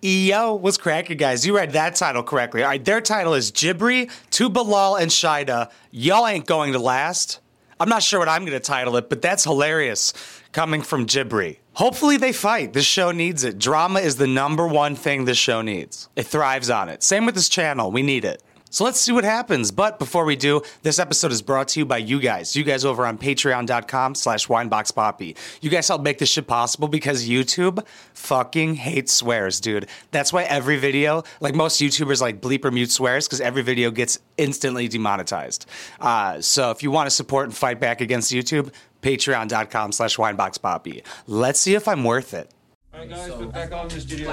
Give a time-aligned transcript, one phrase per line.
[0.00, 1.44] Yo, what's cracking, guys?
[1.44, 2.62] You read that title correctly.
[2.62, 5.72] All right, their title is Jibri, to Bilal, and Shaeeda.
[5.90, 7.40] Y'all ain't going to last.
[7.80, 10.12] I'm not sure what I'm going to title it, but that's hilarious
[10.52, 11.58] coming from Jibri.
[11.72, 12.74] Hopefully they fight.
[12.74, 13.58] This show needs it.
[13.58, 16.08] Drama is the number one thing this show needs.
[16.14, 17.02] It thrives on it.
[17.02, 17.90] Same with this channel.
[17.90, 18.40] We need it.
[18.70, 19.70] So let's see what happens.
[19.70, 22.54] But before we do, this episode is brought to you by you guys.
[22.54, 25.36] You guys over on patreon.com slash wineboxpoppy.
[25.60, 27.84] You guys help make this shit possible because YouTube
[28.14, 29.88] fucking hates swears, dude.
[30.10, 33.90] That's why every video, like most YouTubers like bleep or mute swears because every video
[33.90, 35.66] gets instantly demonetized.
[36.00, 38.72] Uh, so if you want to support and fight back against YouTube,
[39.02, 41.02] patreon.com slash wineboxpoppy.
[41.26, 42.50] Let's see if I'm worth it.
[42.92, 44.32] All right, guys, put back on this studio.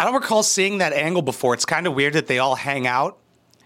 [0.00, 1.52] I don't recall seeing that angle before.
[1.52, 3.18] It's kind of weird that they all hang out.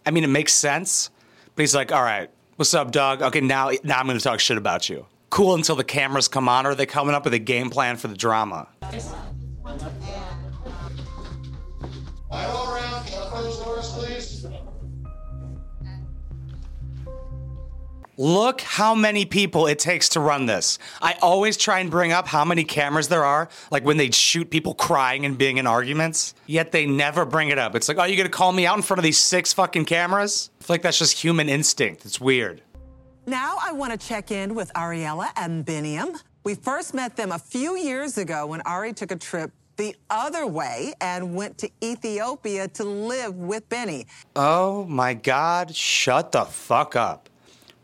[0.05, 1.11] I mean, it makes sense,
[1.55, 3.23] but he's like, "All right, what's up, dog?
[3.23, 6.49] Okay, now now I'm going to talk shit about you." Cool until the cameras come
[6.49, 8.67] on, or are they coming up with a game plan for the drama?
[8.81, 9.15] Please.
[18.17, 20.79] Look how many people it takes to run this.
[21.03, 24.51] I always try and bring up how many cameras there are, like when they shoot
[24.51, 27.75] people crying and being in arguments, yet they never bring it up.
[27.75, 30.51] It's like, oh, you gonna call me out in front of these six fucking cameras?
[30.61, 32.05] I feel like that's just human instinct.
[32.05, 32.63] It's weird.
[33.27, 36.21] Now I want to check in with Ariela and Biniyam.
[36.45, 40.47] We first met them a few years ago when Ari took a trip the other
[40.47, 44.07] way and went to Ethiopia to live with Benny.
[44.37, 47.29] Oh my god, shut the fuck up.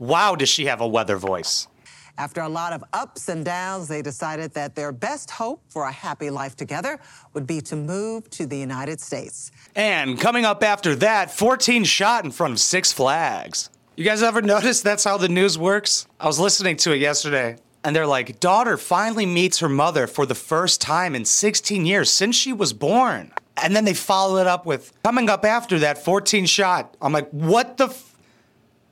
[0.01, 1.69] Wow, does she have a weather voice?
[2.17, 5.93] After a lot of ups and downs, they decided that their best hope for a
[5.93, 6.99] happy life together
[7.35, 9.53] would be to move to the United States.
[9.77, 13.69] And coming up after that, 14 shot in front of Six Flags.
[13.95, 16.07] You guys ever notice that's how the news works?
[16.19, 20.25] I was listening to it yesterday, and they're like, daughter finally meets her mother for
[20.25, 23.33] the first time in 16 years since she was born.
[23.63, 26.97] And then they follow it up with, coming up after that, 14 shot.
[27.03, 28.10] I'm like, what the f-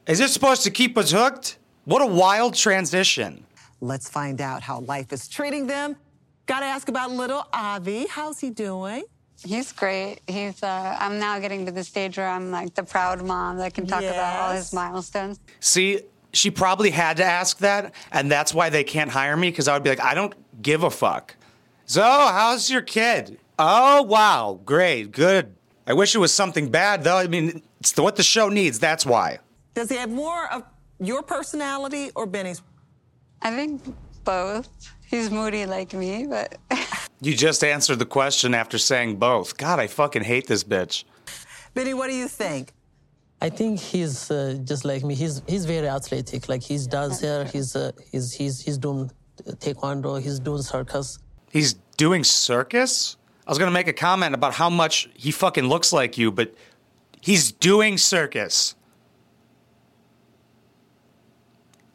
[0.08, 1.58] Is this supposed to keep us hooked?
[1.84, 3.44] What a wild transition.
[3.82, 5.96] Let's find out how life is treating them.
[6.46, 8.06] Gotta ask about little Avi.
[8.08, 9.04] How's he doing?
[9.44, 10.20] He's great.
[10.26, 10.62] He's.
[10.62, 13.86] Uh, I'm now getting to the stage where I'm like the proud mom that can
[13.86, 15.40] talk about all his milestones.
[15.60, 16.00] See,
[16.32, 19.74] she probably had to ask that, and that's why they can't hire me because I
[19.74, 20.32] would be like, I don't
[20.62, 21.36] give a fuck.
[21.84, 23.38] So, how's your kid?
[23.58, 25.54] Oh, wow, great, good.
[25.86, 27.18] I wish it was something bad, though.
[27.18, 29.40] I mean, it's what the show needs, that's why.
[29.74, 30.62] Does he have more of
[31.00, 32.62] your personality or Benny's?
[33.42, 33.82] I think
[34.24, 34.68] both.
[35.06, 36.56] He's moody like me, but
[37.20, 39.56] You just answered the question after saying both.
[39.56, 41.04] God, I fucking hate this bitch.
[41.74, 42.72] Benny, what do you think?
[43.40, 45.14] I think he's uh, just like me.
[45.14, 46.48] He's he's very athletic.
[46.48, 47.44] Like he's does here.
[47.44, 49.10] He's uh, he's he's he's doing
[49.44, 50.20] taekwondo.
[50.20, 51.18] He's doing circus.
[51.50, 53.16] He's doing circus?
[53.46, 56.54] I was gonna make a comment about how much he fucking looks like you, but
[57.20, 58.74] he's doing circus.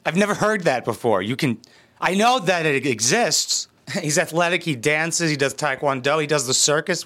[0.05, 1.21] I've never heard that before.
[1.21, 1.59] You can,
[1.99, 3.67] I know that it exists.
[4.01, 7.05] He's athletic, he dances, he does taekwondo, he does the circus.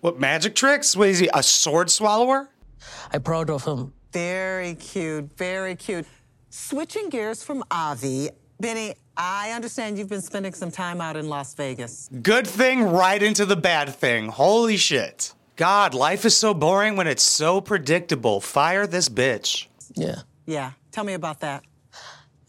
[0.00, 0.96] What magic tricks?
[0.96, 2.48] What is he, a sword swallower?
[3.12, 3.92] I'm proud of him.
[4.12, 6.06] Very cute, very cute.
[6.48, 11.54] Switching gears from Avi, Benny, I understand you've been spending some time out in Las
[11.54, 12.08] Vegas.
[12.22, 14.28] Good thing right into the bad thing.
[14.28, 15.32] Holy shit.
[15.56, 18.40] God, life is so boring when it's so predictable.
[18.40, 19.66] Fire this bitch.
[19.94, 21.62] Yeah, Yeah, tell me about that.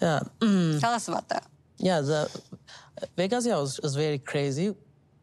[0.02, 0.20] Yeah,
[0.80, 1.46] tell us about that.
[1.78, 2.02] yeah.
[2.02, 2.30] The
[3.18, 4.76] Vegas, yeah, was, was very crazy.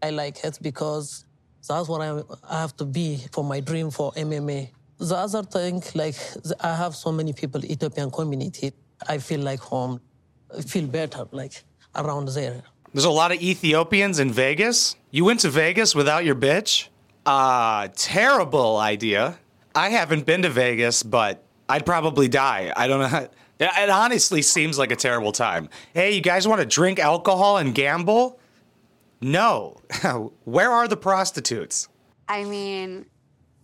[0.03, 1.25] I like it because
[1.69, 4.71] that's what I, I have to be for my dream for MMA.
[4.99, 6.16] The other thing, like
[6.61, 8.72] I have so many people Ethiopian community.
[9.09, 10.00] I feel like home.
[10.56, 11.62] I feel better, like
[11.95, 12.62] around there.
[12.93, 14.97] There's a lot of Ethiopians in Vegas.
[15.10, 16.89] You went to Vegas without your bitch?
[17.27, 19.39] Uh, terrible idea.
[19.75, 22.72] I haven't been to Vegas, but I'd probably die.
[22.75, 23.28] I don't know.
[23.60, 25.69] It honestly seems like a terrible time.
[25.92, 28.38] Hey, you guys want to drink alcohol and gamble?
[29.20, 29.80] No.
[30.44, 31.88] Where are the prostitutes?
[32.28, 33.06] I mean,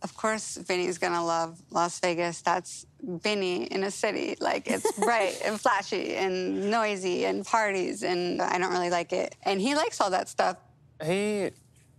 [0.03, 2.43] of course, Vinny's gonna love Las Vegas.
[2.43, 4.37] That's Vinny in a city.
[4.41, 9.37] Like it's bright and flashy and noisy and parties, and I don't really like it.
[9.45, 10.57] And he likes all that stuff.
[11.05, 11.51] he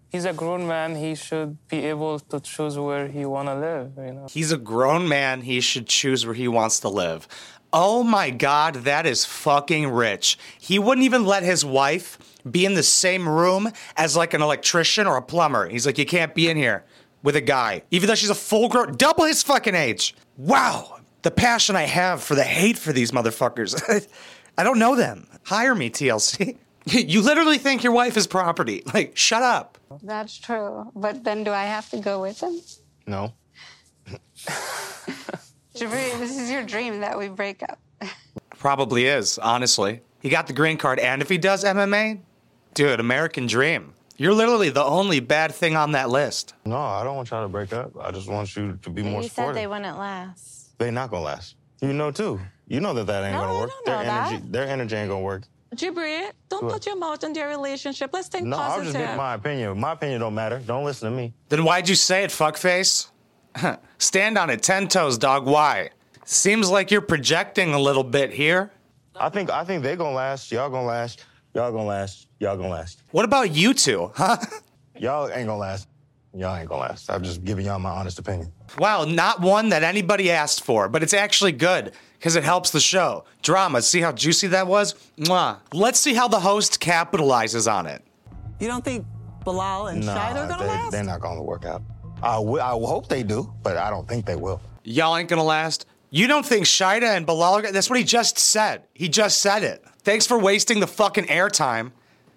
[0.09, 3.91] he's a grown man he should be able to choose where he want to live
[3.97, 5.41] you know He's a grown man.
[5.41, 7.27] He should choose where he wants to live.
[7.77, 10.37] Oh my God, that is fucking rich.
[10.57, 12.17] He wouldn't even let his wife
[12.49, 15.67] be in the same room as like an electrician or a plumber.
[15.67, 16.85] He's like, you can't be in here
[17.21, 20.15] with a guy, even though she's a full grown, double his fucking age.
[20.37, 24.07] Wow, the passion I have for the hate for these motherfuckers.
[24.57, 25.27] I don't know them.
[25.43, 26.55] Hire me, TLC.
[26.85, 28.83] you literally think your wife is property.
[28.93, 29.77] Like, shut up.
[30.01, 30.93] That's true.
[30.95, 32.61] But then do I have to go with him?
[33.05, 33.33] No.
[35.75, 37.79] Jibri, this is your dream that we break up.
[38.57, 40.01] Probably is, honestly.
[40.21, 42.19] He got the green card, and if he does MMA,
[42.73, 43.93] dude, American dream.
[44.17, 46.53] You're literally the only bad thing on that list.
[46.65, 47.91] No, I don't want y'all to break up.
[47.99, 50.77] I just want you to be more You said they wouldn't last.
[50.77, 51.55] They not gonna last.
[51.81, 52.39] You know too.
[52.67, 53.59] You know that that ain't No, gonna work.
[53.59, 53.69] I work.
[53.71, 54.27] don't their know that.
[54.31, 55.43] energy, their energy ain't gonna work.
[55.75, 56.73] Jibri, don't What?
[56.73, 58.11] put your mouth on their relationship.
[58.13, 58.93] Let's think No, I was positive.
[58.93, 59.77] just getting my opinion.
[59.79, 60.59] My opinion don't matter.
[60.65, 61.33] Don't listen to me.
[61.49, 63.09] Then why'd you say it, fuckface?
[63.97, 65.45] Stand on it, ten toes, dog.
[65.45, 65.89] Why?
[66.25, 68.71] Seems like you're projecting a little bit here.
[69.15, 70.51] I think I think they're gonna last.
[70.51, 71.23] Y'all gonna last.
[71.53, 72.27] Y'all gonna last.
[72.39, 73.01] Y'all gonna last.
[73.11, 74.37] What about you two, huh?
[74.97, 75.87] Y'all ain't gonna last.
[76.33, 77.09] Y'all ain't gonna last.
[77.09, 78.51] I'm just giving y'all my honest opinion.
[78.77, 82.81] Wow, not one that anybody asked for, but it's actually good because it helps the
[82.81, 83.23] show.
[83.41, 84.95] Drama, see how juicy that was?
[85.17, 85.59] Mwah.
[85.71, 88.01] Let's see how the host capitalizes on it.
[88.59, 89.05] You don't think
[89.45, 90.91] Bilal and Nah, Shaeeda are gonna they, last?
[90.91, 91.81] they're not gonna work out.
[92.25, 94.59] I hope they do, but I don't think they will.
[94.83, 95.85] Y'all ain't gonna last.
[96.09, 98.83] You don't think Shaeeda and Bilal are That's what he just said.
[98.93, 99.83] He just said it.
[99.99, 101.91] Thanks for wasting the fucking airtime.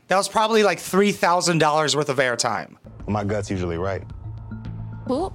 [0.09, 2.77] That was probably like $3,000 worth of airtime.
[3.07, 4.03] My gut's usually right.
[5.11, 5.33] Oop.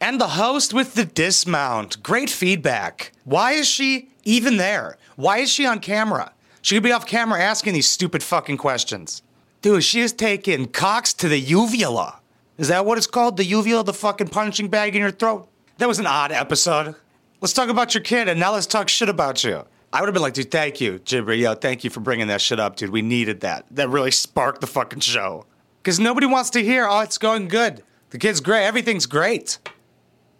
[0.00, 2.02] And the host with the dismount.
[2.02, 3.12] Great feedback.
[3.24, 4.96] Why is she even there?
[5.16, 6.32] Why is she on camera?
[6.62, 9.22] She could be off camera asking these stupid fucking questions.
[9.62, 12.18] Dude, she is taking cocks to the uvula.
[12.58, 13.36] Is that what it's called?
[13.36, 15.48] The uvula, the fucking punching bag in your throat?
[15.78, 16.96] That was an odd episode.
[17.40, 19.64] Let's talk about your kid, and now let's talk shit about you.
[19.92, 21.34] I would have been like, dude, thank you, Jibber.
[21.34, 22.90] Yo, thank you for bringing that shit up, dude.
[22.90, 23.64] We needed that.
[23.70, 25.46] That really sparked the fucking show.
[25.80, 27.84] Because nobody wants to hear, oh, it's going good.
[28.10, 28.64] The kid's great.
[28.64, 29.58] Everything's great.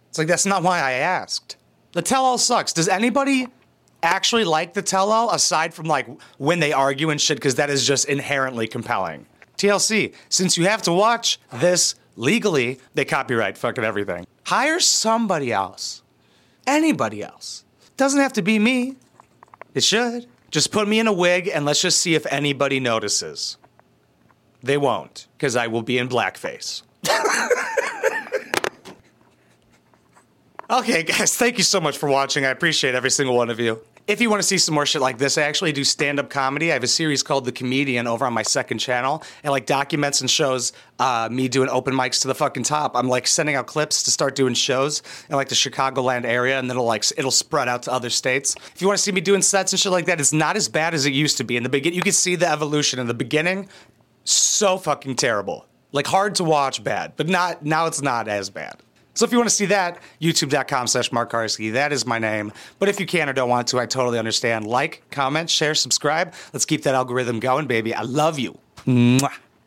[0.09, 1.55] It's like, that's not why I asked.
[1.93, 2.73] The tell all sucks.
[2.73, 3.47] Does anybody
[4.03, 6.07] actually like the tell all aside from like
[6.37, 7.37] when they argue and shit?
[7.37, 9.25] Because that is just inherently compelling.
[9.57, 14.27] TLC, since you have to watch this legally, they copyright fucking everything.
[14.45, 16.03] Hire somebody else.
[16.67, 17.63] Anybody else.
[17.97, 18.95] Doesn't have to be me.
[19.73, 20.27] It should.
[20.51, 23.57] Just put me in a wig and let's just see if anybody notices.
[24.61, 26.83] They won't, because I will be in blackface.
[30.73, 32.45] Okay, guys, thank you so much for watching.
[32.45, 33.79] I appreciate every single one of you.
[34.05, 36.29] If you want to see some more shit like this, I actually do stand up
[36.29, 36.71] comedy.
[36.71, 39.23] I have a series called The Comedian over on my second channel.
[39.45, 42.97] It like documents and shows uh, me doing open mics to the fucking top.
[42.97, 46.69] I'm like sending out clips to start doing shows in like the Chicagoland area, and
[46.69, 48.55] then it'll like it'll spread out to other states.
[48.75, 50.67] If you want to see me doing sets and shit like that, it's not as
[50.67, 51.55] bad as it used to be.
[51.55, 52.99] In the beginning, you can see the evolution.
[52.99, 53.69] In the beginning,
[54.25, 57.85] so fucking terrible, like hard to watch, bad, but not now.
[57.85, 58.81] It's not as bad.
[59.13, 61.73] So if you want to see that, youtube.com slash Mark Karski.
[61.73, 62.51] That is my name.
[62.79, 64.65] But if you can or don't want to, I totally understand.
[64.65, 66.33] Like, comment, share, subscribe.
[66.51, 67.93] Let's keep that algorithm going, baby.
[67.93, 68.57] I love you.
[68.85, 69.31] Mwah.